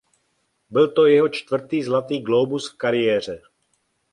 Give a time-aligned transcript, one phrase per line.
[0.69, 3.41] Byl to jeho čtvrtý Zlatý glóbus v kariéře.